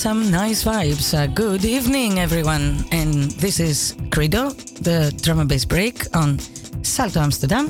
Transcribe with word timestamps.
some 0.00 0.30
nice 0.30 0.64
vibes. 0.64 1.12
Uh, 1.12 1.26
good 1.26 1.62
evening, 1.62 2.18
everyone. 2.18 2.86
And 2.90 3.30
this 3.32 3.60
is 3.60 3.94
Credo, 4.10 4.48
the 4.80 5.12
drum 5.20 5.40
and 5.40 5.48
bass 5.48 5.66
break 5.66 6.06
on 6.16 6.38
Salto 6.82 7.20
Amsterdam. 7.20 7.66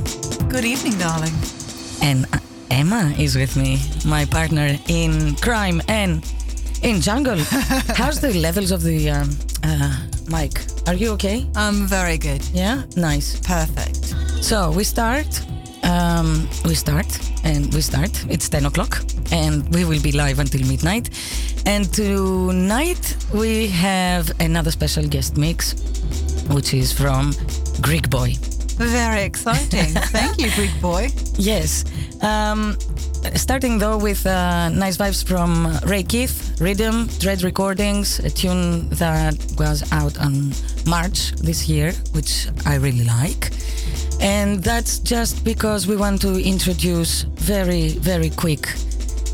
Good 0.48 0.65
evening, 0.65 0.97
darling. 0.97 1.32
And 2.01 2.27
uh, 2.32 2.38
Emma 2.71 3.13
is 3.19 3.35
with 3.35 3.57
me, 3.57 3.80
my 4.07 4.27
partner 4.27 4.79
in 4.87 5.35
crime 5.38 5.82
and 5.88 6.24
in 6.82 7.01
jungle. 7.01 7.38
How's 7.96 8.21
the 8.21 8.32
levels 8.35 8.71
of 8.71 8.85
the 8.85 9.10
um, 9.10 9.30
uh, 9.65 10.07
mic? 10.29 10.52
Are 10.87 10.95
you 10.95 11.10
okay? 11.15 11.49
I'm 11.57 11.88
very 11.88 12.16
good. 12.16 12.45
Yeah? 12.52 12.85
Nice. 12.95 13.41
Perfect. 13.41 14.15
So 14.41 14.71
we 14.71 14.85
start. 14.85 15.43
Um, 15.82 16.49
we 16.65 16.74
start 16.74 17.09
and 17.43 17.74
we 17.74 17.80
start. 17.80 18.24
It's 18.29 18.49
10 18.49 18.66
o'clock 18.66 19.02
and 19.32 19.69
we 19.74 19.85
will 19.85 20.01
be 20.01 20.13
live 20.13 20.38
until 20.38 20.65
midnight. 20.66 21.10
And 21.71 21.87
tonight 21.95 23.16
we 23.32 23.68
have 23.68 24.32
another 24.40 24.73
special 24.73 25.07
guest 25.07 25.37
mix, 25.37 25.74
which 26.49 26.74
is 26.74 26.93
from 26.93 27.32
Greek 27.80 28.10
Boy. 28.10 28.35
Very 28.76 29.23
exciting. 29.23 29.95
Thank 30.10 30.41
you, 30.41 30.51
Greek 30.57 30.74
Boy. 30.82 31.10
Yes. 31.38 31.85
Um, 32.23 32.76
starting 33.37 33.79
though 33.79 33.98
with 33.98 34.26
uh, 34.26 34.71
nice 34.71 34.96
vibes 34.96 35.24
from 35.24 35.79
Ray 35.87 36.02
Keith, 36.02 36.60
Rhythm, 36.60 37.07
Dread 37.21 37.45
Recordings, 37.45 38.18
a 38.18 38.30
tune 38.30 38.88
that 38.88 39.37
was 39.57 39.85
out 39.93 40.18
on 40.18 40.52
March 40.87 41.30
this 41.37 41.68
year, 41.68 41.93
which 42.10 42.48
I 42.66 42.74
really 42.79 43.04
like. 43.04 43.52
And 44.21 44.60
that's 44.60 44.98
just 44.98 45.45
because 45.45 45.87
we 45.87 45.96
want 45.96 46.21
to 46.23 46.35
introduce 46.43 47.23
very, 47.23 47.91
very 47.91 48.30
quick 48.30 48.66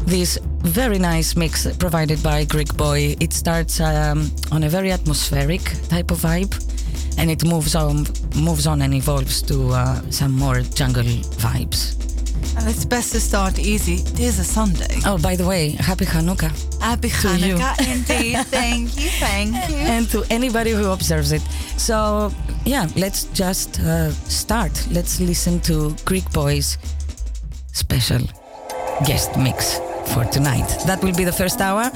this 0.05 0.39
very 0.67 0.99
nice 0.99 1.37
mix 1.37 1.67
provided 1.77 2.23
by 2.23 2.45
Greek 2.45 2.77
Boy. 2.77 3.17
It 3.21 3.33
starts 3.33 3.81
um, 3.81 4.31
on 4.51 4.65
a 4.65 4.69
very 4.69 4.91
atmospheric 4.91 5.63
type 5.89 6.11
of 6.11 6.19
vibe, 6.19 6.55
and 7.19 7.31
it 7.31 7.45
moves 7.45 7.75
on, 7.75 8.07
moves 8.35 8.67
on 8.67 8.83
and 8.83 8.95
evolves 8.95 9.43
to 9.43 9.71
uh, 9.71 10.01
some 10.11 10.33
more 10.33 10.61
jungle 10.63 11.05
vibes. 11.43 11.95
And 12.59 12.69
it's 12.69 12.85
best 12.85 13.13
to 13.13 13.21
start 13.21 13.59
easy. 13.59 13.95
It 13.95 14.21
is 14.21 14.39
a 14.39 14.45
Sunday. 14.45 14.99
Oh, 15.05 15.19
by 15.19 15.37
the 15.37 15.47
way, 15.47 15.71
happy 15.71 16.05
Hanukkah. 16.05 16.53
Happy 16.81 17.11
To 17.11 17.37
you. 17.37 17.57
Hanukkah, 17.57 17.93
indeed. 17.93 18.47
thank 18.47 18.97
you, 18.97 19.11
thank 19.21 19.55
you. 19.69 19.77
And 19.77 20.09
to 20.11 20.25
anybody 20.31 20.71
who 20.71 20.91
observes 20.91 21.33
it. 21.33 21.43
So, 21.77 22.33
yeah, 22.65 22.89
let's 22.97 23.25
just 23.33 23.81
uh, 23.81 24.11
start. 24.11 24.73
Let's 24.91 25.21
listen 25.21 25.61
to 25.61 25.95
Greek 26.05 26.31
Boy's 26.33 26.79
special 27.73 28.23
guest 29.05 29.37
mix 29.37 29.81
for 30.09 30.25
tonight. 30.25 30.69
That 30.87 31.03
will 31.03 31.15
be 31.15 31.25
the 31.25 31.33
first 31.33 31.61
hour. 31.61 31.91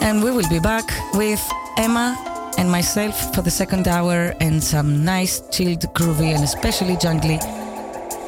And 0.00 0.22
we 0.22 0.30
will 0.30 0.48
be 0.48 0.60
back 0.60 0.84
with 1.14 1.42
Emma 1.76 2.16
and 2.58 2.70
myself 2.70 3.34
for 3.34 3.42
the 3.42 3.50
second 3.50 3.88
hour 3.88 4.34
and 4.40 4.62
some 4.62 5.04
nice, 5.04 5.42
chilled, 5.50 5.82
groovy, 5.94 6.34
and 6.34 6.44
especially 6.44 6.96
jungly 6.96 7.38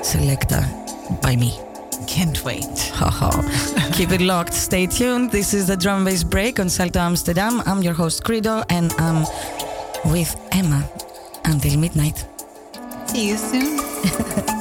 selector 0.03 0.63
by 1.23 1.37
me. 1.37 1.59
Can't 2.07 2.43
wait. 2.45 2.65
Keep 3.93 4.13
it 4.13 4.21
locked. 4.21 4.55
Stay 4.55 4.87
tuned. 4.87 5.31
This 5.31 5.53
is 5.53 5.67
the 5.67 5.77
drum 5.77 6.05
bass 6.05 6.23
break 6.23 6.61
on 6.61 6.69
Salto 6.69 7.01
Amsterdam. 7.01 7.63
I'm 7.67 7.83
your 7.83 7.95
host 7.95 8.25
Credo, 8.25 8.63
and 8.71 8.93
I'm 8.99 9.27
with 10.05 10.35
Emma 10.53 10.89
until 11.45 11.79
midnight. 11.79 12.27
See 13.07 13.29
you 13.29 13.37
soon. 13.37 14.55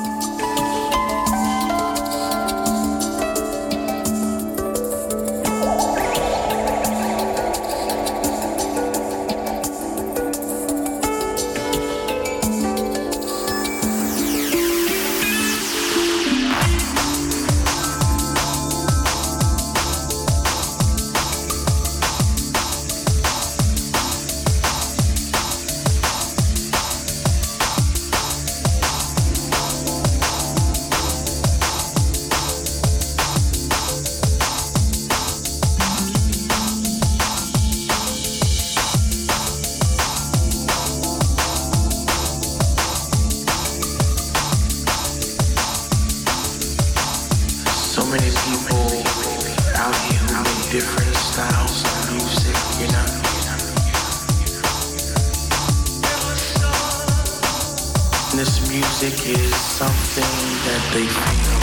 this 58.38 58.70
music 58.70 59.14
is 59.28 59.56
something 59.56 60.24
that 60.66 60.92
they 60.94 61.08
feel. 61.08 61.57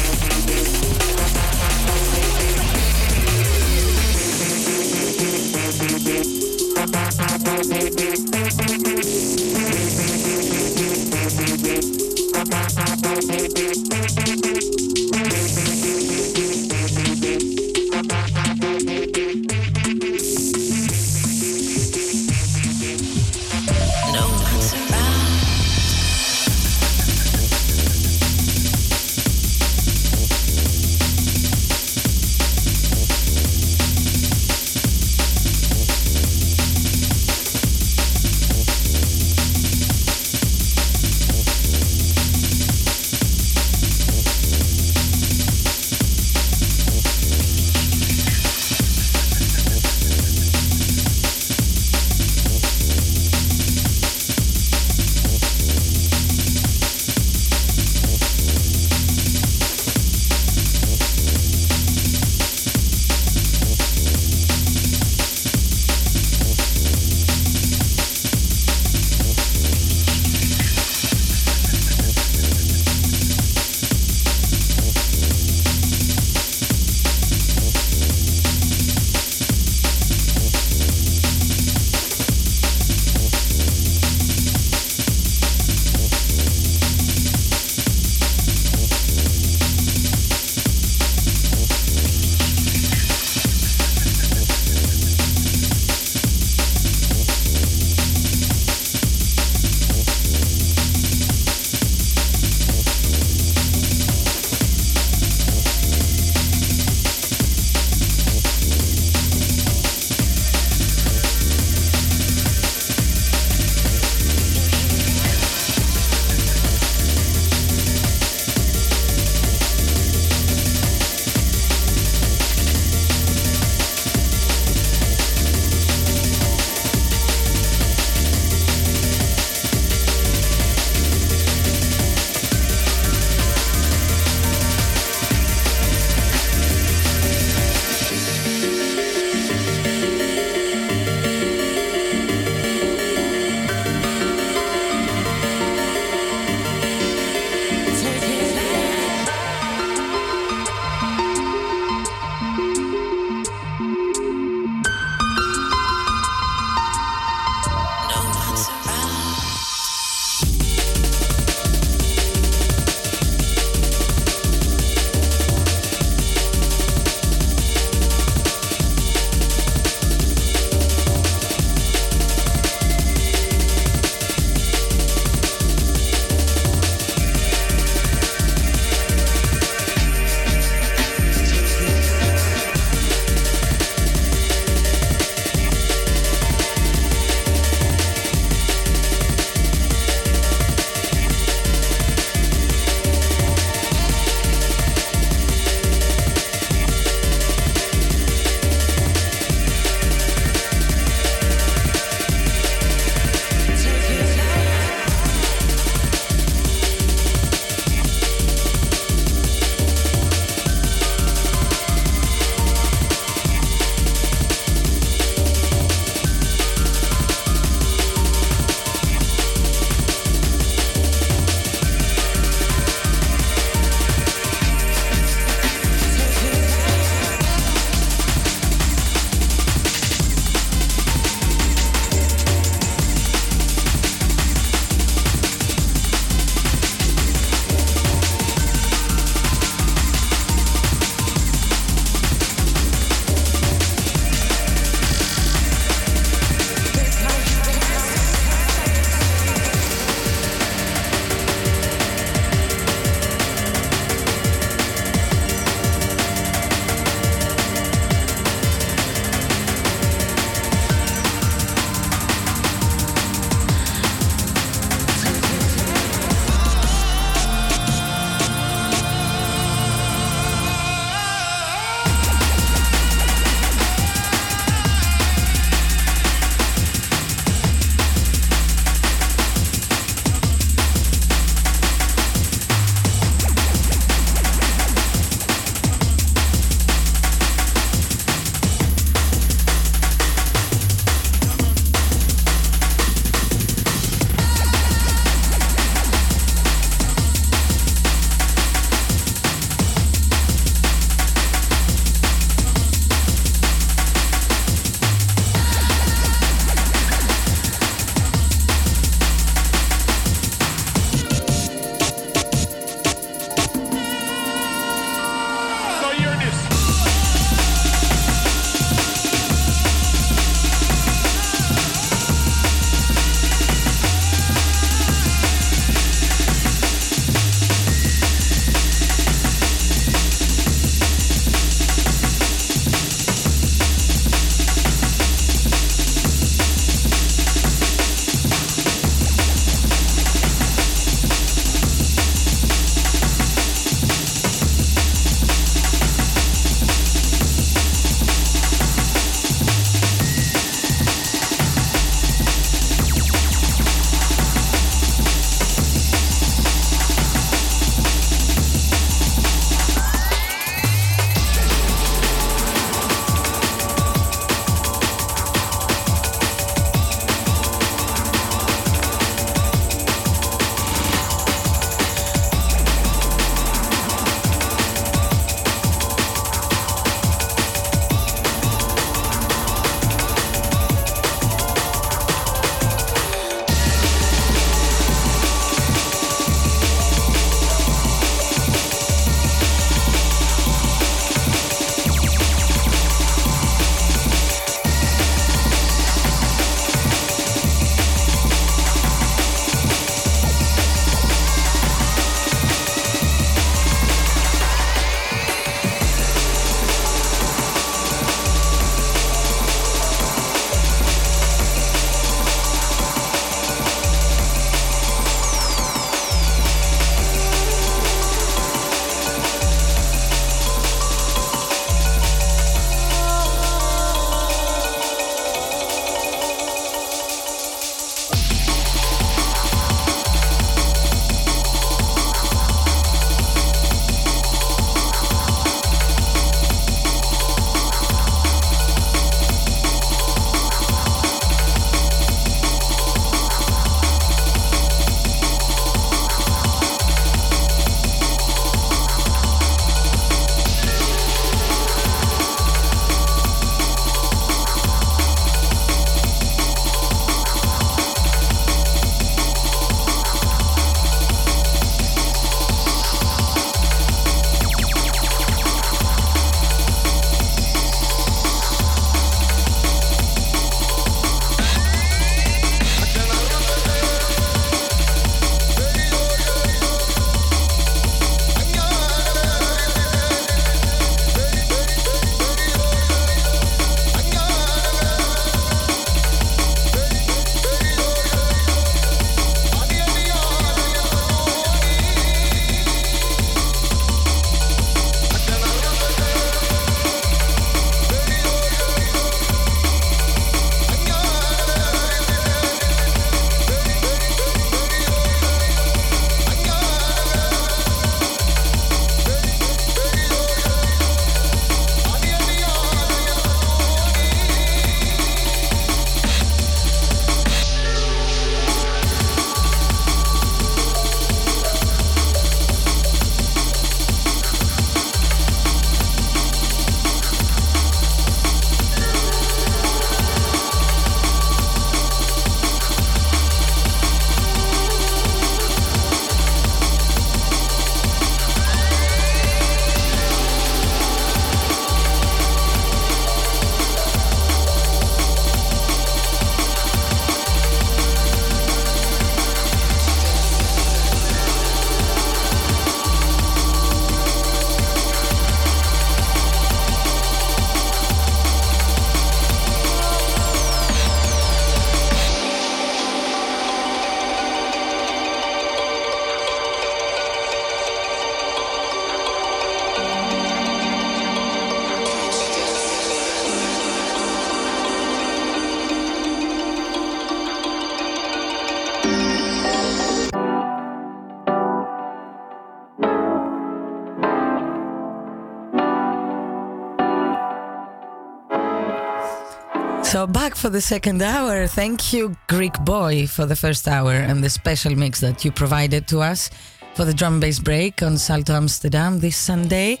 So 590.10 590.26
back 590.26 590.56
for 590.56 590.68
the 590.70 590.80
second 590.80 591.22
hour. 591.22 591.68
Thank 591.68 592.12
you, 592.12 592.36
Greek 592.48 592.76
Boy, 592.84 593.28
for 593.28 593.46
the 593.46 593.54
first 593.54 593.86
hour 593.86 594.10
and 594.10 594.42
the 594.42 594.50
special 594.50 594.96
mix 594.96 595.20
that 595.20 595.44
you 595.44 595.52
provided 595.52 596.08
to 596.08 596.18
us 596.18 596.50
for 596.96 597.04
the 597.04 597.14
drum 597.14 597.38
bass 597.38 597.60
break 597.60 598.02
on 598.02 598.18
Salto 598.18 598.54
Amsterdam 598.54 599.20
this 599.20 599.36
Sunday. 599.36 600.00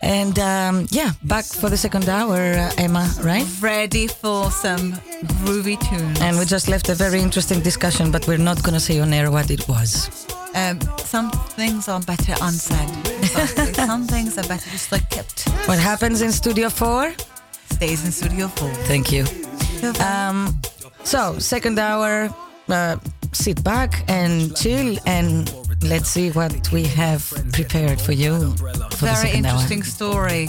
And 0.00 0.38
um, 0.38 0.86
yeah, 0.90 1.12
back 1.24 1.44
for 1.44 1.68
the 1.68 1.76
second 1.76 2.08
hour, 2.08 2.38
uh, 2.54 2.70
Emma, 2.78 3.06
right? 3.20 3.46
Ready 3.60 4.06
for 4.06 4.50
some 4.50 4.94
groovy 5.44 5.78
tunes. 5.90 6.22
And 6.22 6.38
we 6.38 6.46
just 6.46 6.68
left 6.68 6.88
a 6.88 6.94
very 6.94 7.20
interesting 7.20 7.60
discussion, 7.60 8.10
but 8.10 8.26
we're 8.26 8.38
not 8.38 8.62
going 8.62 8.74
to 8.74 8.80
say 8.80 8.98
on 8.98 9.12
air 9.12 9.30
what 9.30 9.50
it 9.50 9.68
was. 9.68 10.26
Um, 10.54 10.80
some 10.96 11.30
things 11.58 11.86
are 11.88 12.00
better 12.00 12.34
unsaid. 12.40 12.88
Some- 13.26 13.74
some 13.88 14.06
things 14.06 14.38
are 14.38 14.48
better 14.48 14.70
just 14.70 14.90
like 14.90 15.10
kept. 15.10 15.46
What 15.68 15.78
happens 15.78 16.22
in 16.22 16.32
Studio 16.32 16.70
4? 16.70 17.12
Stays 17.74 18.04
in 18.04 18.12
Studio 18.12 18.48
4. 18.48 18.68
Thank 18.86 19.10
you. 19.12 19.24
Um, 20.00 20.60
so, 21.02 21.38
second 21.38 21.78
hour, 21.78 22.30
uh, 22.68 22.96
sit 23.32 23.62
back 23.64 24.04
and 24.08 24.54
chill 24.56 24.96
and 25.06 25.52
let's 25.82 26.08
see 26.08 26.30
what 26.30 26.70
we 26.72 26.84
have 26.84 27.22
prepared 27.52 28.00
for 28.00 28.12
you 28.12 28.52
for 28.56 28.72
the 28.72 29.18
Very 29.22 29.30
interesting 29.36 29.82
story. 29.82 30.48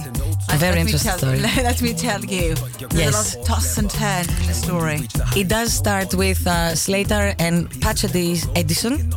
A 0.49 0.57
very 0.57 0.75
Let 0.75 0.85
me 0.85 0.91
interesting 0.91 1.09
tell- 1.09 1.17
story. 1.17 1.39
Let 1.63 1.81
me 1.81 1.93
tell 1.93 2.23
you. 2.23 2.55
There's 2.89 2.93
Yes. 2.93 3.13
a 3.13 3.17
lot 3.17 3.35
of 3.41 3.47
toss 3.47 3.77
and 3.77 3.89
turn 3.89 4.25
in 4.41 4.47
the 4.47 4.53
story. 4.53 4.99
It 5.35 5.47
does 5.47 5.73
start 5.73 6.13
with 6.13 6.45
uh, 6.47 6.75
Slater 6.75 7.33
and 7.39 7.69
Patch 7.81 8.03
Edison, 8.55 9.11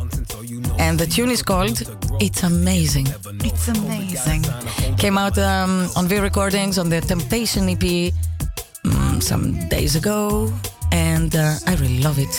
and 0.79 0.97
the 0.97 1.05
tune 1.05 1.29
is 1.29 1.43
called 1.43 1.83
It's 2.19 2.43
Amazing. 2.43 3.07
It's 3.43 3.67
amazing. 3.67 4.43
Came 4.97 5.17
out 5.17 5.37
um, 5.37 5.89
on 5.95 6.07
V 6.07 6.17
Recordings 6.19 6.79
on 6.79 6.89
the 6.89 7.01
Temptation 7.01 7.69
EP 7.69 8.13
mm, 8.83 9.21
some 9.21 9.67
days 9.67 9.95
ago, 9.95 10.51
and 10.91 11.35
uh, 11.35 11.55
I 11.67 11.75
really 11.75 11.99
love 11.99 12.17
it. 12.17 12.35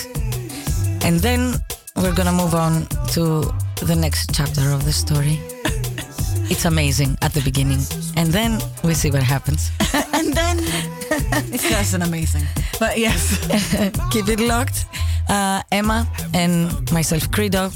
And 1.05 1.21
then 1.21 1.55
we're 1.97 2.15
gonna 2.15 2.33
move 2.33 2.55
on 2.55 2.87
to 3.15 3.53
the 3.85 3.95
next 3.97 4.35
chapter 4.35 4.71
of 4.73 4.85
the 4.85 4.93
story. 4.93 5.39
it's 6.51 6.65
amazing 6.65 7.17
at 7.23 7.33
the 7.35 7.43
beginning, 7.43 7.81
and 8.17 8.33
then 8.33 8.59
we 8.83 8.95
see 8.95 9.11
what 9.11 9.23
happens. 9.23 9.71
and 10.15 10.33
then 10.35 10.59
it's 11.53 11.69
just 11.69 11.95
an 11.95 12.03
amazing. 12.03 12.45
But 12.79 12.99
yes, 12.99 13.39
Keep 14.11 14.29
it 14.29 14.41
locked. 14.41 14.87
Uh, 15.31 15.63
Emma 15.71 16.09
and 16.35 16.91
myself, 16.91 17.31
Credo, 17.31 17.71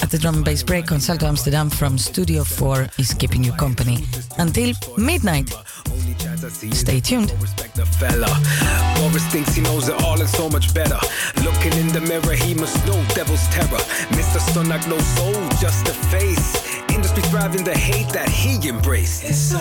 at 0.00 0.10
the 0.10 0.16
drum 0.18 0.36
and 0.36 0.44
bass 0.44 0.62
break 0.62 0.90
on 0.90 1.00
Salto 1.00 1.26
Amsterdam 1.26 1.68
from 1.68 1.98
Studio 1.98 2.44
4 2.44 2.88
is 2.98 3.12
keeping 3.12 3.44
you 3.44 3.52
company 3.52 4.06
until 4.38 4.72
midnight. 4.96 5.50
Stay 6.72 7.00
tuned. 7.00 7.30
Respect 7.42 7.74
the 7.74 7.84
fella. 7.84 8.26
Boris 8.96 9.26
thinks 9.26 9.54
he 9.54 9.60
knows 9.60 9.88
it 9.88 10.02
all 10.02 10.18
and 10.18 10.28
so 10.30 10.48
much 10.48 10.72
better. 10.72 10.98
Looking 11.44 11.74
in 11.74 11.88
the 11.88 12.00
mirror, 12.00 12.34
he 12.34 12.54
must 12.54 12.74
know 12.86 13.04
devil's 13.14 13.46
terror. 13.48 13.84
Mr. 14.16 14.40
Sunak, 14.52 14.88
no 14.88 14.98
soul, 14.98 15.48
just 15.60 15.86
a 15.86 15.92
face. 16.08 16.80
Industry 16.88 17.22
thriving 17.24 17.64
the 17.64 17.76
hate 17.76 18.08
that 18.14 18.30
he 18.30 18.66
embraced. 18.66 19.52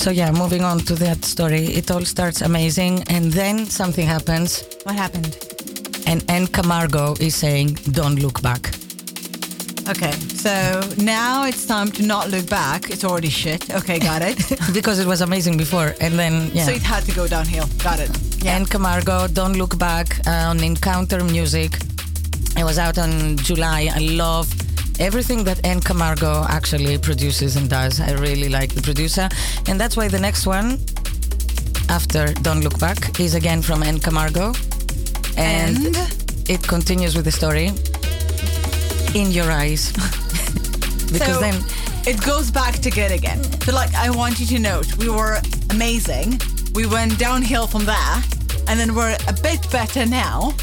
So 0.00 0.10
yeah, 0.10 0.30
moving 0.32 0.64
on 0.64 0.78
to 0.86 0.94
that 0.94 1.24
story, 1.26 1.64
it 1.76 1.90
all 1.90 2.04
starts 2.06 2.40
amazing, 2.40 3.02
and 3.08 3.30
then 3.32 3.66
something 3.66 4.06
happens, 4.06 4.64
What 4.84 4.94
happened? 4.96 5.36
and 6.06 6.24
N 6.30 6.46
Camargo 6.46 7.14
is 7.20 7.34
saying, 7.36 7.78
"Don't 7.92 8.18
look 8.18 8.40
back." 8.40 8.62
Okay, 9.88 10.12
so 10.44 10.52
now 10.96 11.44
it's 11.44 11.66
time 11.66 11.90
to 11.92 12.02
not 12.02 12.30
look 12.30 12.48
back. 12.48 12.90
It's 12.90 13.04
already 13.04 13.28
shit. 13.28 13.62
Okay, 13.70 13.98
got 13.98 14.22
it. 14.22 14.38
because 14.72 14.98
it 15.02 15.06
was 15.06 15.20
amazing 15.20 15.58
before, 15.58 15.94
and 16.00 16.18
then 16.18 16.50
yeah. 16.54 16.64
So 16.66 16.72
it 16.72 16.82
had 16.82 17.04
to 17.04 17.12
go 17.12 17.26
downhill. 17.28 17.66
Got 17.84 18.00
it. 18.00 18.10
Yeah. 18.42 18.56
and 18.56 18.70
Camargo, 18.70 19.28
Don't 19.28 19.56
Look 19.58 19.76
Back 19.78 20.18
uh, 20.26 20.50
on 20.50 20.62
Encounter 20.64 21.22
Music. 21.24 21.72
It 22.56 22.64
was 22.64 22.78
out 22.78 22.96
on 22.98 23.36
July. 23.36 23.90
I 23.94 23.98
love 23.98 24.48
everything 25.00 25.44
that 25.44 25.58
N 25.64 25.80
Camargo 25.80 26.44
actually 26.48 26.98
produces 26.98 27.56
and 27.56 27.68
does. 27.68 28.00
I 28.00 28.12
really 28.12 28.48
like 28.48 28.74
the 28.74 28.82
producer, 28.82 29.28
and 29.66 29.80
that's 29.80 29.96
why 29.96 30.08
the 30.08 30.20
next 30.20 30.46
one 30.46 30.78
after 31.88 32.32
Don't 32.42 32.60
Look 32.62 32.78
Back 32.78 33.18
is 33.18 33.34
again 33.34 33.62
from 33.62 33.82
N 33.82 33.98
Camargo, 33.98 34.52
and, 35.36 35.76
And? 35.86 35.96
it 36.48 36.62
continues 36.62 37.16
with 37.16 37.24
the 37.24 37.32
story 37.32 37.72
in 39.14 39.32
your 39.32 39.50
eyes 39.50 39.92
because 41.12 41.34
so 41.34 41.40
then 41.40 41.64
it 42.06 42.22
goes 42.24 42.50
back 42.50 42.74
to 42.76 42.90
good 42.90 43.10
again. 43.10 43.42
So, 43.62 43.72
like, 43.74 43.94
I 43.94 44.10
want 44.10 44.38
you 44.40 44.46
to 44.46 44.58
note 44.58 44.96
we 44.96 45.08
were 45.08 45.40
amazing. 45.70 46.40
We 46.74 46.86
went 46.86 47.18
downhill 47.18 47.66
from 47.66 47.84
there, 47.84 48.16
and 48.68 48.78
then 48.78 48.94
we're 48.94 49.16
a 49.28 49.32
bit 49.32 49.60
better 49.70 50.06
now, 50.06 50.54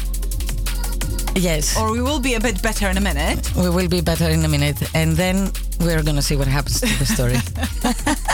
yes, 1.38 1.76
or 1.78 1.90
we 1.92 2.00
will 2.02 2.20
be 2.20 2.34
a 2.34 2.40
bit 2.40 2.60
better 2.62 2.88
in 2.90 2.96
a 2.96 3.00
minute. 3.00 3.50
we 3.56 3.68
will 3.70 3.88
be 3.88 4.00
better 4.00 4.28
in 4.28 4.44
a 4.44 4.48
minute, 4.48 4.76
and 4.94 5.16
then 5.16 5.50
we're 5.80 6.02
gonna 6.02 6.22
see 6.22 6.36
what 6.36 6.48
happens 6.48 6.80
to 6.80 6.98
the 6.98 7.06
story. 7.06 7.38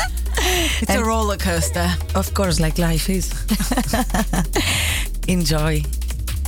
It's 0.80 0.90
a 0.90 0.98
And- 0.98 1.07
roller 1.07 1.36
coaster. 1.38 1.88
Of 2.14 2.34
course, 2.34 2.61
like 2.61 2.76
life 2.78 3.09
is. 3.09 3.30
Enjoy. 5.28 5.82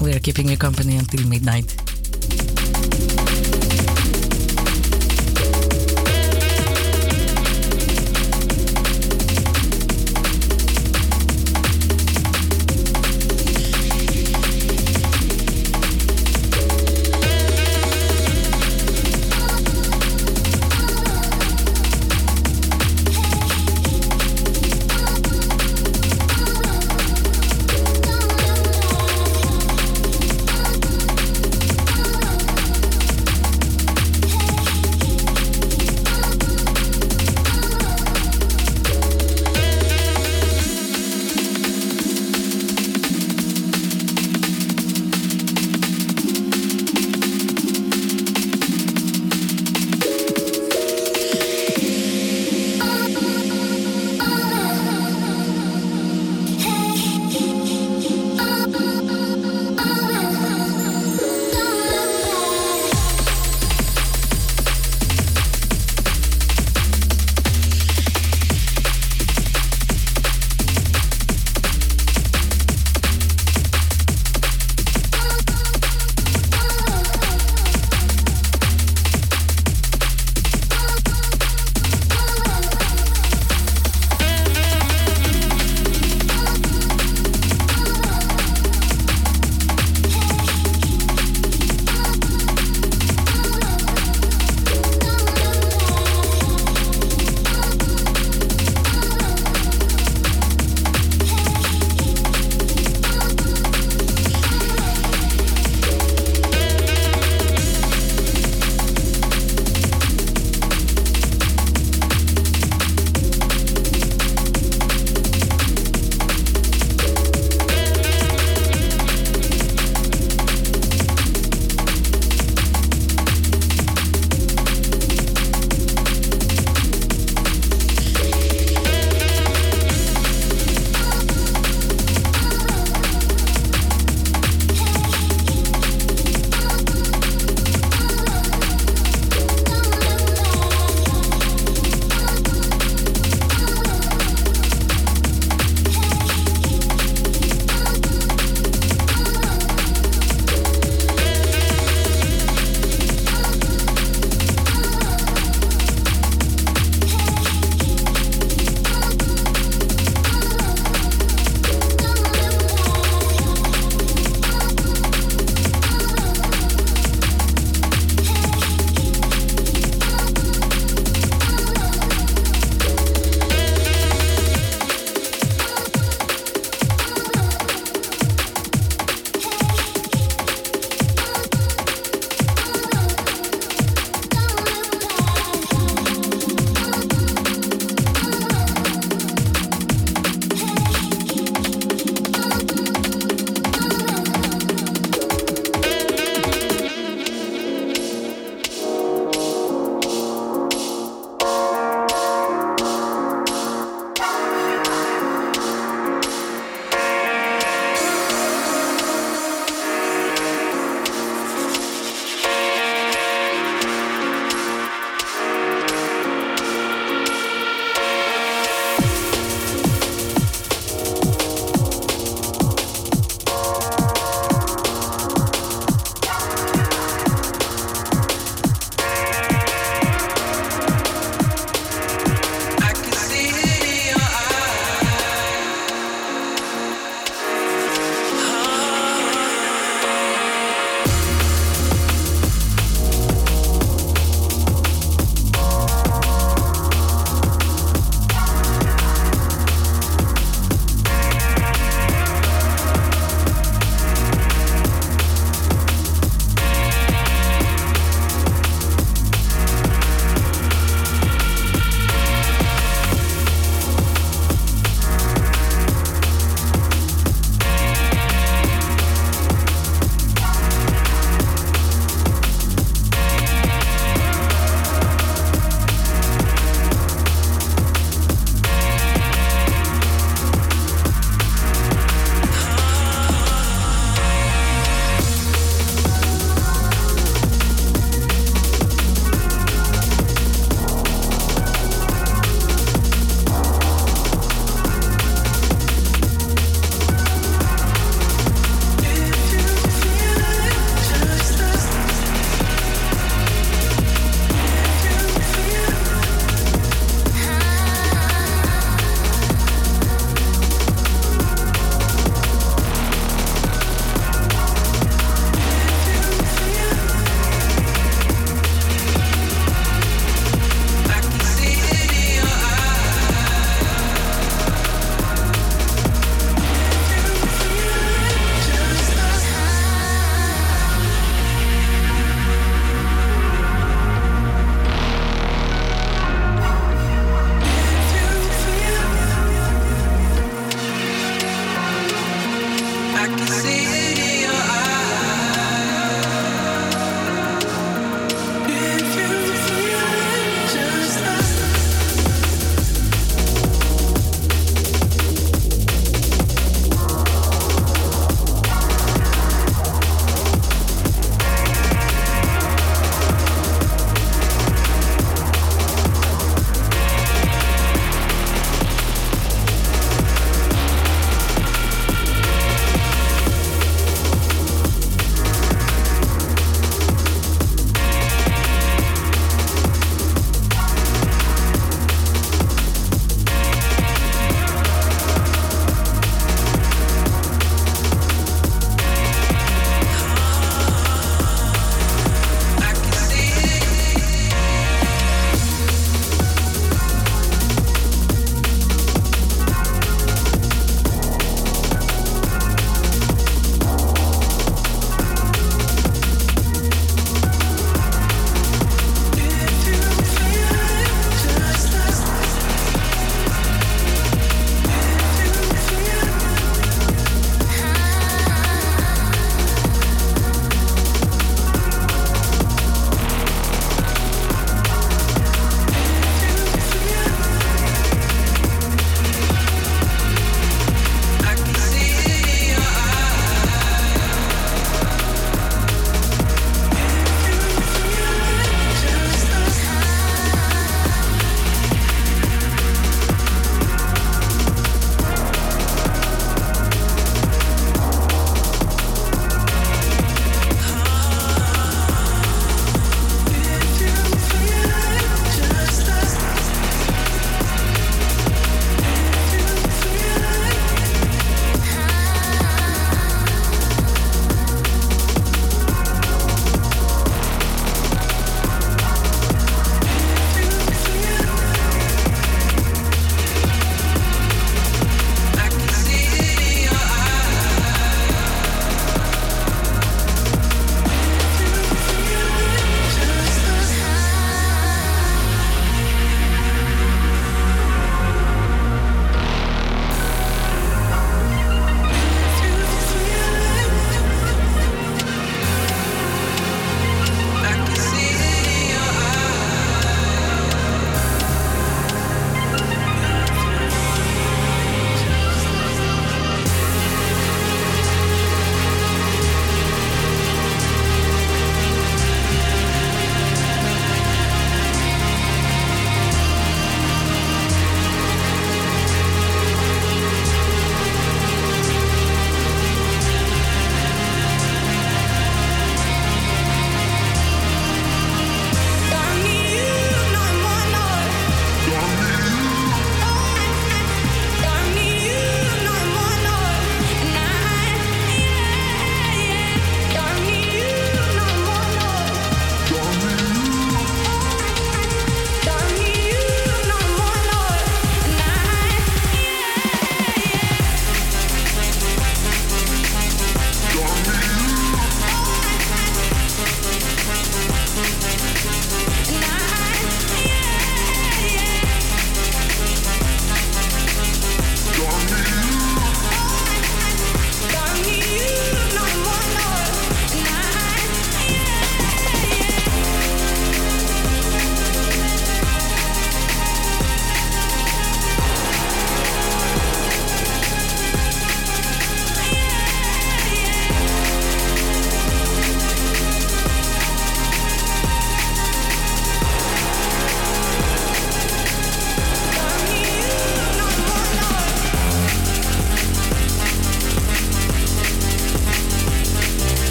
We 0.00 0.12
are 0.14 0.18
keeping 0.18 0.48
you 0.48 0.56
company 0.56 0.96
until 0.96 1.24
midnight. 1.28 1.76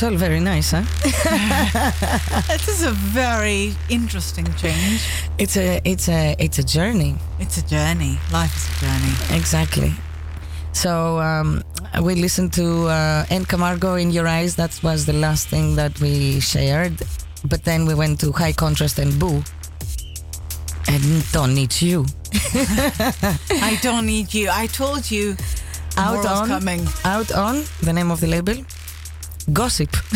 It's 0.00 0.06
all 0.08 0.16
very 0.16 0.40
nice, 0.40 0.70
huh? 0.70 0.82
This 2.48 2.68
is 2.68 2.84
a 2.84 2.92
very 2.92 3.74
interesting 3.90 4.46
change. 4.54 5.06
It's 5.36 5.58
a 5.58 5.82
it's 5.84 6.08
a 6.08 6.34
it's 6.38 6.58
a 6.58 6.62
journey. 6.64 7.16
It's 7.38 7.58
a 7.58 7.66
journey. 7.68 8.18
Life 8.32 8.56
is 8.56 8.64
a 8.70 8.76
journey. 8.80 9.38
Exactly. 9.38 9.92
So 10.72 11.20
um, 11.20 11.62
we 12.02 12.14
listened 12.14 12.54
to 12.54 12.88
uh, 12.88 13.26
N 13.28 13.44
Camargo 13.44 13.96
in 13.96 14.10
Your 14.10 14.26
Eyes. 14.26 14.56
That 14.56 14.72
was 14.82 15.04
the 15.04 15.12
last 15.12 15.48
thing 15.48 15.76
that 15.76 16.00
we 16.00 16.40
shared. 16.40 16.96
But 17.44 17.64
then 17.64 17.84
we 17.84 17.92
went 17.92 18.20
to 18.20 18.32
High 18.32 18.54
Contrast 18.54 18.98
and 18.98 19.12
Boo. 19.20 19.42
And 20.88 21.30
Don't 21.30 21.54
Need 21.54 21.78
You. 21.82 22.06
I 23.68 23.78
don't 23.82 24.06
need 24.06 24.32
you. 24.32 24.48
I 24.50 24.66
told 24.66 25.10
you. 25.10 25.36
Out 25.98 26.24
on, 26.24 26.48
coming. 26.48 26.86
out 27.04 27.32
on, 27.32 27.64
the 27.82 27.92
name 27.92 28.10
of 28.10 28.20
the 28.20 28.28
label, 28.28 28.54
Gossip. 29.52 29.90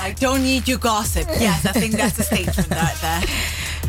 I 0.00 0.12
don't 0.18 0.42
need 0.42 0.68
your 0.68 0.78
gossip. 0.78 1.26
Yes, 1.38 1.66
I 1.66 1.72
think 1.72 1.94
that's 1.94 2.18
a 2.18 2.22
statement 2.22 2.70
right 2.70 2.96
there. 3.00 3.22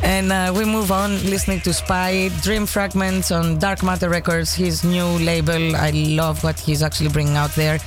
And 0.02 0.32
uh, 0.32 0.54
we 0.56 0.66
move 0.66 0.92
on 0.92 1.12
listening 1.30 1.60
to 1.62 1.74
Spy, 1.74 2.30
Dream 2.42 2.66
Fragments 2.66 3.32
on 3.32 3.60
Dark 3.60 3.84
Matter 3.84 4.10
Records, 4.10 4.54
his 4.54 4.84
new 4.84 5.06
label. 5.20 5.76
I 5.76 5.92
love 5.92 6.44
what 6.44 6.60
he's 6.60 6.82
actually 6.82 7.10
bringing 7.10 7.36
out 7.36 7.52
there. 7.56 7.80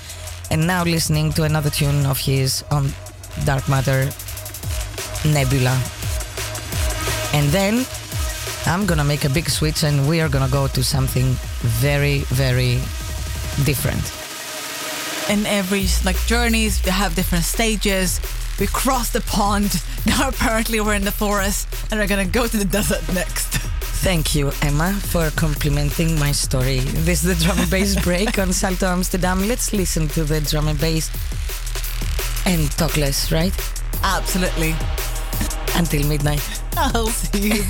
And 0.50 0.66
now 0.66 0.84
listening 0.84 1.32
to 1.32 1.44
another 1.44 1.70
tune 1.70 2.04
of 2.06 2.18
his 2.18 2.64
on 2.70 2.92
Dark 3.44 3.68
Matter, 3.68 4.10
Nebula. 5.24 5.80
And 7.32 7.48
then 7.48 7.86
I'm 8.66 8.86
gonna 8.86 9.04
make 9.04 9.24
a 9.24 9.30
big 9.30 9.48
switch 9.48 9.82
and 9.82 10.06
we 10.08 10.20
are 10.20 10.28
gonna 10.28 10.52
go 10.52 10.68
to 10.68 10.84
something 10.84 11.24
very, 11.80 12.18
very 12.28 12.74
different. 13.64 14.21
In 15.28 15.46
every 15.46 15.86
like 16.04 16.16
journeys, 16.26 16.84
we 16.84 16.90
have 16.90 17.14
different 17.14 17.44
stages. 17.44 18.20
We 18.58 18.66
cross 18.66 19.10
the 19.10 19.20
pond. 19.22 19.82
Now 20.04 20.28
apparently 20.28 20.80
we're 20.80 20.94
in 20.94 21.04
the 21.04 21.12
forest, 21.12 21.68
and 21.90 22.00
we're 22.00 22.08
gonna 22.08 22.24
go 22.24 22.48
to 22.48 22.56
the 22.56 22.64
desert 22.64 23.02
next. 23.14 23.58
Thank 24.02 24.34
you, 24.34 24.50
Emma, 24.62 24.92
for 24.94 25.30
complimenting 25.30 26.18
my 26.18 26.32
story. 26.32 26.80
This 26.80 27.22
is 27.22 27.38
the 27.38 27.44
drum 27.44 27.60
and 27.60 27.70
bass 27.70 27.94
break 28.04 28.36
on 28.40 28.52
Salto 28.52 28.86
Amsterdam. 28.86 29.46
Let's 29.46 29.72
listen 29.72 30.08
to 30.08 30.24
the 30.24 30.40
drum 30.40 30.66
and 30.66 30.80
bass 30.80 31.08
and 32.44 32.68
talk 32.72 32.96
less, 32.96 33.30
right? 33.30 33.54
Absolutely. 34.02 34.74
Until 35.76 36.04
midnight. 36.08 36.42
I'll 36.76 37.06
see 37.06 37.62
you 37.62 37.64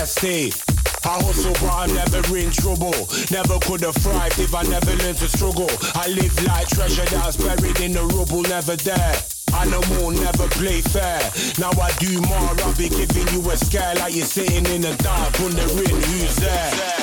estate. 0.00 0.56
I 1.04 1.20
hustle, 1.22 1.52
but 1.54 1.72
I'm 1.72 1.94
never 1.94 2.36
in 2.36 2.50
trouble. 2.50 2.94
Never 3.30 3.58
could 3.60 3.82
have 3.82 3.96
thrived 3.96 4.38
if 4.38 4.54
I 4.54 4.62
never 4.64 4.94
learned 4.96 5.18
to 5.18 5.28
struggle. 5.28 5.70
I 5.94 6.08
live 6.08 6.34
like 6.44 6.68
treasure 6.68 7.04
that's 7.04 7.36
buried 7.36 7.80
in 7.80 7.92
the 7.92 8.04
rubble, 8.04 8.42
never 8.42 8.76
there. 8.76 9.16
Animal 9.54 10.10
never 10.12 10.48
play 10.48 10.80
fair. 10.80 11.20
Now 11.58 11.72
I 11.80 11.90
do 11.98 12.20
more, 12.20 12.52
I'll 12.64 12.76
be 12.76 12.88
giving 12.88 13.28
you 13.34 13.50
a 13.50 13.56
scare 13.56 13.94
like 13.96 14.14
you're 14.14 14.26
sitting 14.26 14.66
in 14.66 14.82
the 14.82 14.94
dark, 15.02 15.38
wondering 15.38 16.00
who's 16.02 16.36
there. 16.36 16.99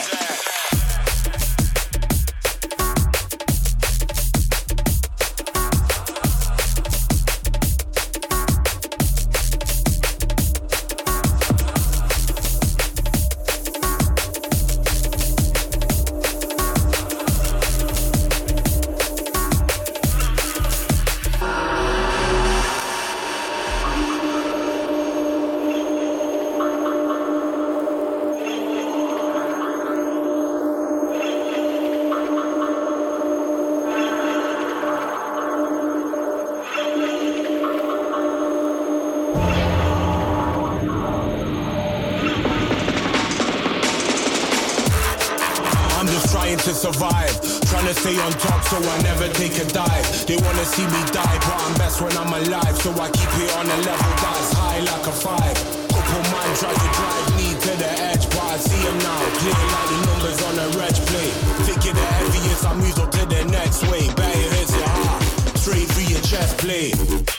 Stay 48.08 48.20
on 48.22 48.32
top 48.40 48.64
so 48.64 48.78
I 48.78 49.02
never 49.02 49.28
take 49.34 49.58
a 49.58 49.66
dive. 49.66 50.08
They 50.28 50.38
wanna 50.38 50.66
see 50.66 50.86
me 50.86 51.02
die, 51.12 51.38
but 51.46 51.58
I'm 51.66 51.74
best 51.78 52.02
when 52.02 52.16
I'm 52.18 52.32
alive. 52.32 52.76
So 52.82 52.92
I 52.92 53.10
keep 53.12 53.32
it 53.44 53.52
on 53.60 53.66
a 53.66 53.78
level 53.88 54.14
that's 54.22 54.54
high 54.54 54.80
like 54.80 55.06
a 55.08 55.16
five. 55.26 55.58
Couple 55.92 56.24
man 56.32 56.50
try 56.62 56.74
to 56.84 56.90
drive 56.98 57.28
me 57.40 57.48
to 57.66 57.72
the 57.84 57.92
edge, 58.10 58.26
but 58.30 58.46
I 58.54 58.58
see 58.58 58.82
him 58.88 58.98
now. 59.00 59.22
Clear 59.40 59.62
like 59.76 59.90
the 59.92 60.00
numbers 60.08 60.40
on 60.48 60.56
a 60.66 60.68
reg 60.80 60.98
plate. 61.10 61.36
Thinking 61.68 61.96
the 61.96 62.08
heaviest, 62.16 62.66
I 62.66 62.74
move 62.76 63.00
up 63.00 63.12
to 63.12 63.24
the 63.26 63.42
next 63.46 63.82
way. 63.90 64.04
Better 64.16 64.48
hits 64.56 64.74
your 64.76 64.88
heart, 64.88 65.24
straight 65.58 65.88
through 65.92 66.10
your 66.14 66.22
chest 66.22 66.58
plate. 66.58 67.37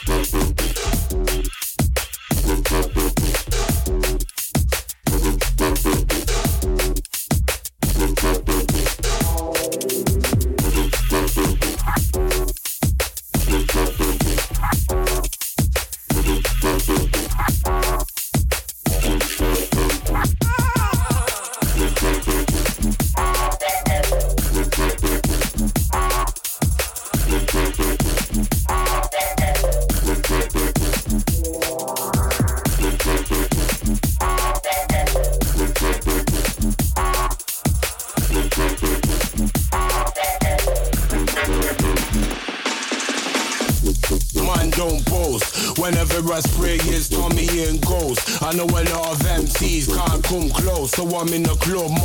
I'm 51.19 51.33
in 51.33 51.43
the 51.43 51.55
club 51.55 51.98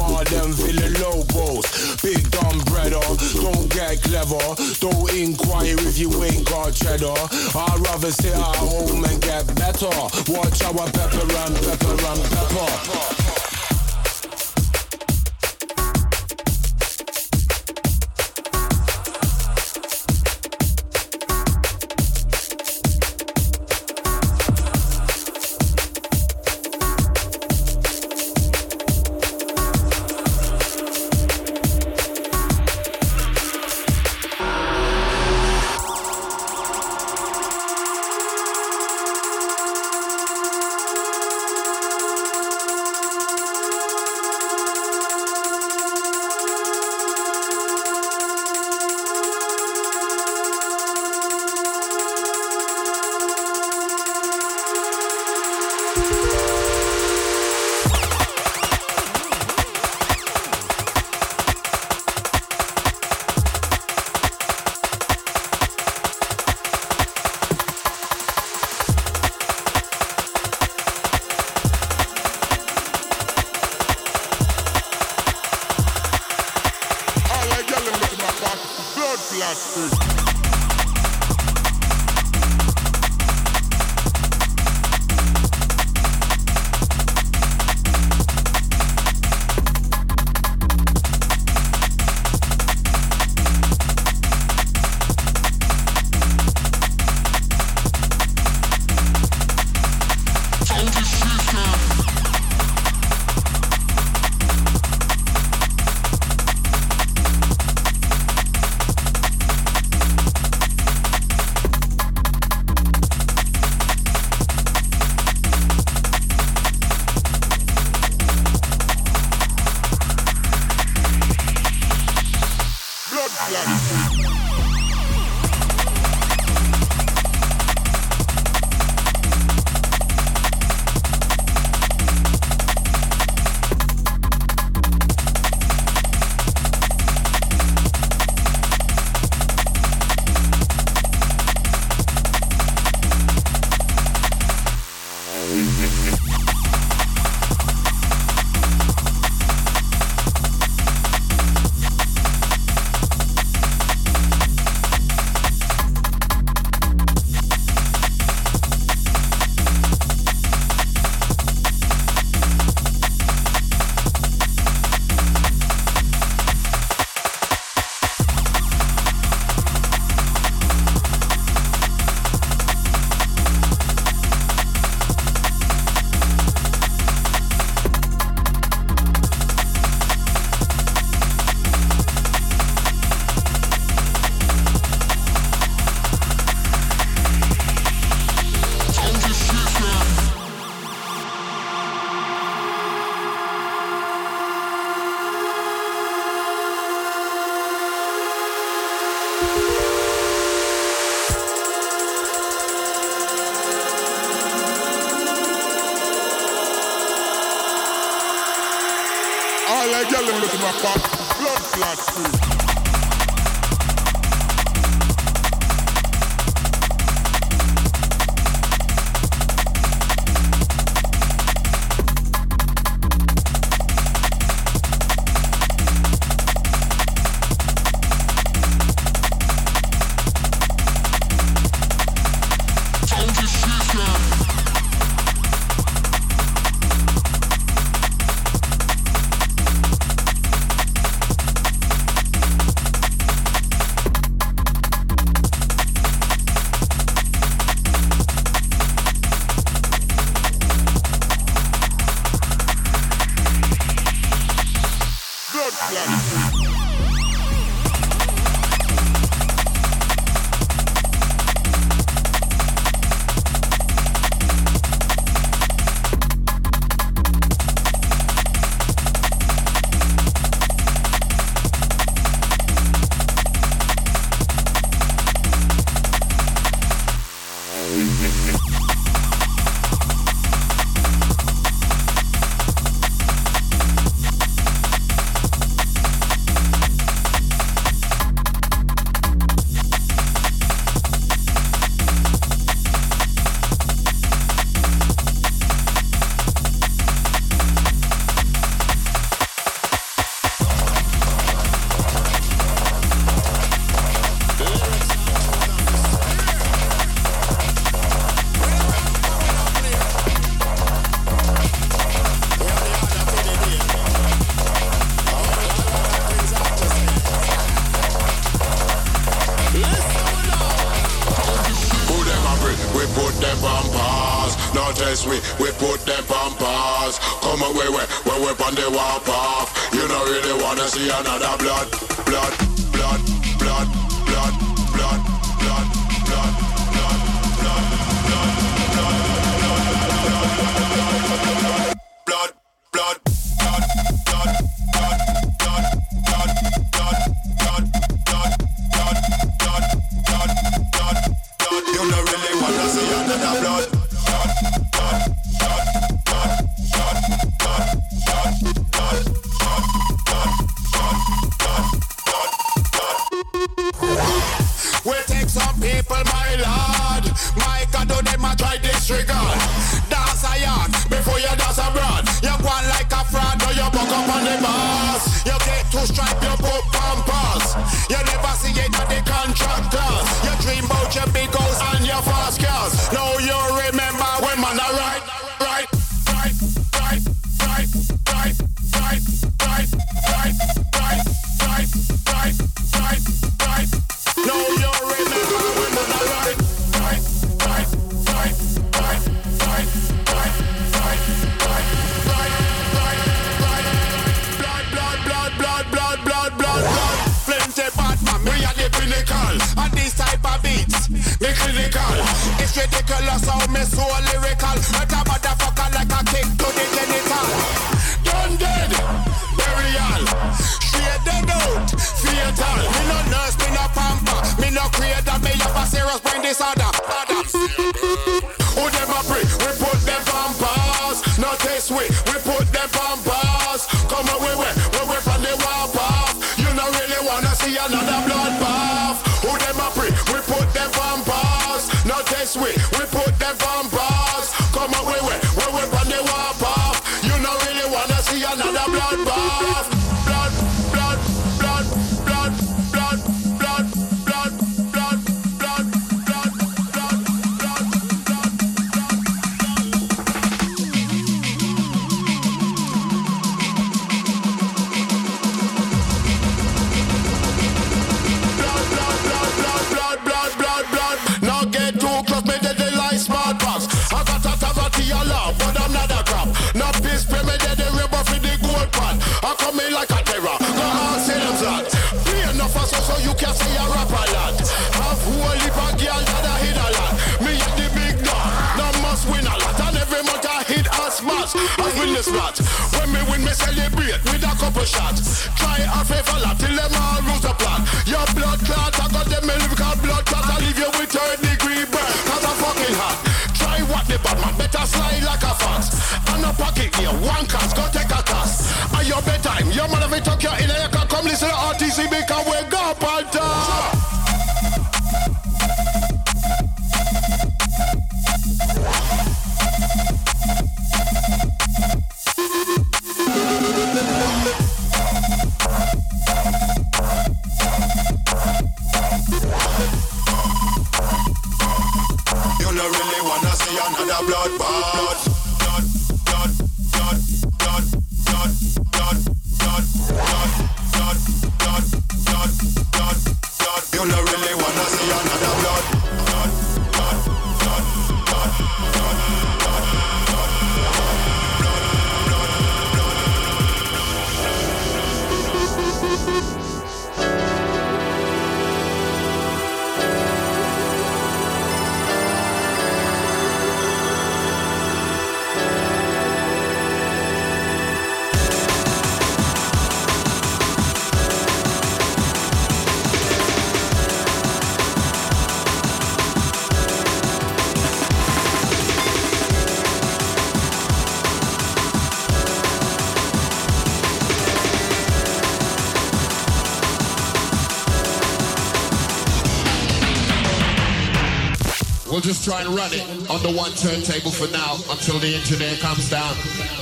just 592.24 592.42
try 592.42 592.62
and 592.62 592.70
run 592.74 592.90
it 592.90 593.02
on 593.28 593.42
the 593.42 593.52
one 593.52 593.70
turntable 593.72 594.30
for 594.30 594.50
now 594.50 594.76
until 594.88 595.18
the 595.18 595.34
engineer 595.34 595.76
comes 595.76 596.08
down. 596.08 596.34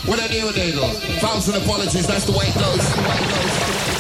What 0.07 0.21
a 0.21 0.29
new 0.31 0.47
needle. 0.53 0.89
Thousand 1.19 1.61
apologies, 1.61 2.07
that's 2.07 2.27
the 2.27 2.33
way 2.33 2.47
it 2.47 2.55
goes. 2.55 2.95
The 2.95 3.03
way 3.03 3.17
it 3.19 3.87
goes. 3.87 3.92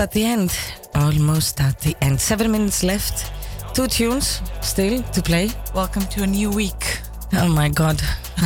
Almost 0.00 0.16
at 0.16 0.22
the 0.22 0.24
end. 0.24 0.58
Almost 0.94 1.60
at 1.60 1.78
the 1.80 1.94
end. 2.00 2.18
Seven 2.18 2.50
minutes 2.50 2.82
left. 2.82 3.30
Two 3.74 3.86
tunes 3.86 4.40
still 4.62 5.02
to 5.02 5.20
play. 5.20 5.50
Welcome 5.74 6.06
to 6.06 6.22
a 6.22 6.26
new 6.26 6.48
week. 6.50 7.02
Oh 7.34 7.48
my 7.48 7.68
God. 7.68 8.00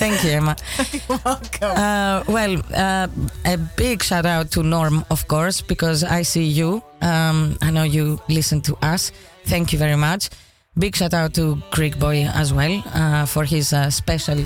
Thank 0.00 0.24
you, 0.24 0.30
Emma. 0.30 0.56
You're 0.92 1.20
Welcome. 1.22 1.76
Uh, 1.76 2.24
well, 2.26 2.62
uh, 2.74 3.06
a 3.44 3.58
big 3.76 4.02
shout 4.02 4.24
out 4.24 4.50
to 4.52 4.62
Norm, 4.62 5.04
of 5.10 5.28
course, 5.28 5.60
because 5.60 6.04
I 6.04 6.22
see 6.22 6.44
you. 6.44 6.82
Um, 7.02 7.58
I 7.60 7.70
know 7.70 7.82
you 7.82 8.18
listen 8.30 8.62
to 8.62 8.78
us. 8.80 9.12
Thank 9.44 9.74
you 9.74 9.78
very 9.78 9.96
much. 9.96 10.30
Big 10.78 10.96
shout 10.96 11.12
out 11.12 11.34
to 11.34 11.60
Greek 11.70 11.98
Boy 11.98 12.24
as 12.32 12.54
well 12.54 12.82
uh, 12.94 13.26
for 13.26 13.44
his 13.44 13.74
uh, 13.74 13.90
special 13.90 14.42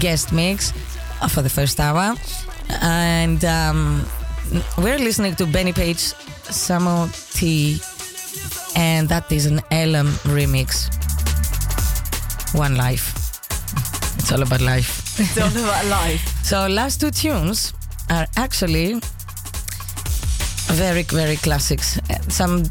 guest 0.00 0.34
mix 0.34 0.70
uh, 1.22 1.28
for 1.28 1.40
the 1.40 1.48
first 1.48 1.80
hour. 1.80 2.14
And 2.82 3.42
um, 3.44 4.04
we're 4.78 4.98
listening 4.98 5.34
to 5.36 5.46
Benny 5.46 5.72
Page, 5.72 6.14
Samo 6.50 7.08
T, 7.34 7.80
and 8.76 9.08
that 9.08 9.30
is 9.32 9.46
an 9.46 9.56
LM 9.70 10.08
remix. 10.36 10.88
One 12.54 12.76
Life. 12.76 13.14
It's 14.18 14.30
all 14.32 14.42
about 14.42 14.60
life. 14.60 15.18
It's 15.18 15.38
all 15.38 15.48
about 15.64 15.86
life. 15.86 16.20
So 16.44 16.66
last 16.68 17.00
two 17.00 17.10
tunes 17.10 17.72
are 18.10 18.26
actually 18.36 19.00
very 20.74 21.02
very 21.02 21.36
classics. 21.36 21.98
Uh, 22.10 22.18
Some 22.28 22.62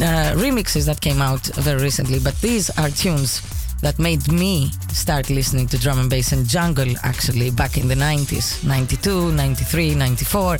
uh, 0.00 0.34
remixes 0.36 0.84
that 0.86 1.00
came 1.00 1.22
out 1.22 1.40
very 1.56 1.82
recently, 1.82 2.18
but 2.18 2.34
these 2.40 2.70
are 2.78 2.90
tunes 2.90 3.40
that 3.82 3.98
made 3.98 4.30
me 4.30 4.70
start 4.92 5.30
listening 5.30 5.66
to 5.68 5.78
drum 5.78 5.98
and 5.98 6.10
bass 6.10 6.32
and 6.32 6.46
jungle 6.46 6.88
actually 7.02 7.50
back 7.50 7.76
in 7.76 7.88
the 7.88 7.94
90s, 7.94 8.64
92, 8.64 9.32
93, 9.32 9.94
94. 9.94 10.58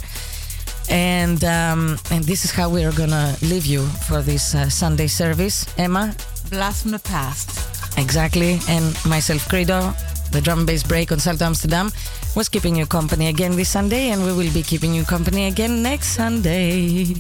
And 0.91 1.45
um, 1.45 1.99
and 2.11 2.25
this 2.25 2.45
is 2.45 2.51
how 2.51 2.71
we 2.71 2.85
are 2.85 2.93
gonna 2.93 3.37
leave 3.43 3.67
you 3.67 3.83
for 4.09 4.23
this 4.23 4.55
uh, 4.55 4.71
Sunday 4.71 5.07
service, 5.07 5.67
Emma. 5.77 6.15
Blast 6.51 6.83
from 6.83 6.93
the 6.93 6.99
past. 7.01 7.99
Exactly. 7.99 8.59
And 8.69 8.97
myself, 9.05 9.47
Credo, 9.49 9.93
the 10.33 10.41
drum 10.41 10.61
and 10.61 10.67
bass 10.67 10.83
break 10.83 11.13
on 11.13 11.19
Salto 11.19 11.45
Amsterdam, 11.45 11.91
was 12.35 12.49
keeping 12.49 12.77
you 12.77 12.87
company 12.87 13.29
again 13.29 13.57
this 13.57 13.69
Sunday, 13.69 14.11
and 14.11 14.25
we 14.25 14.33
will 14.33 14.53
be 14.55 14.63
keeping 14.63 14.95
you 14.95 15.05
company 15.05 15.47
again 15.47 15.83
next 15.83 16.09
Sunday 16.17 17.15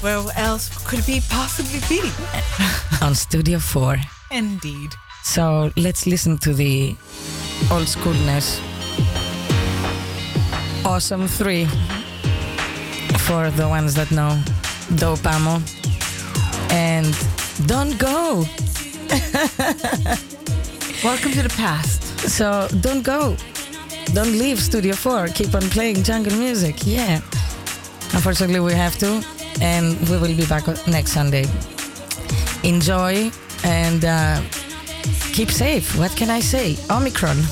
Where 0.00 0.24
else 0.36 0.70
could 0.86 1.00
it 1.00 1.06
be 1.06 1.20
possibly 1.28 1.80
be? 1.88 2.00
on 3.02 3.14
Studio 3.14 3.58
4. 3.58 4.21
Indeed. 4.32 4.94
So 5.22 5.70
let's 5.76 6.06
listen 6.06 6.38
to 6.38 6.54
the 6.54 6.96
old 7.70 7.86
schoolness. 7.86 8.60
Awesome 10.84 11.28
3 11.28 11.66
for 13.26 13.50
the 13.50 13.68
ones 13.68 13.94
that 13.94 14.10
know 14.10 14.42
Dope 14.96 15.26
Ammo. 15.26 15.60
And 16.70 17.14
Don't 17.66 17.98
Go. 17.98 18.46
Welcome 21.04 21.32
to 21.32 21.42
the 21.42 21.52
past. 21.56 22.02
So 22.30 22.68
don't 22.80 23.02
go. 23.02 23.36
Don't 24.14 24.32
leave 24.32 24.60
Studio 24.60 24.94
4. 24.94 25.28
Keep 25.28 25.54
on 25.54 25.62
playing 25.62 26.02
jungle 26.02 26.36
music. 26.36 26.86
Yeah. 26.86 27.20
Unfortunately, 28.14 28.60
we 28.60 28.72
have 28.72 28.96
to. 28.98 29.22
And 29.60 29.98
we 30.08 30.16
will 30.16 30.34
be 30.34 30.46
back 30.46 30.66
next 30.86 31.12
Sunday. 31.12 31.46
Enjoy 32.62 33.30
and 33.64 34.04
uh, 34.04 34.40
keep 35.32 35.50
safe. 35.50 35.96
What 35.98 36.14
can 36.16 36.30
I 36.30 36.40
say? 36.40 36.76
Omicron. 36.90 37.36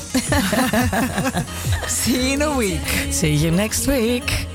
See 1.87 2.29
you 2.29 2.33
in 2.33 2.41
a 2.41 2.55
week. 2.55 2.81
See 3.11 3.33
you 3.33 3.51
next 3.51 3.87
week. 3.87 4.47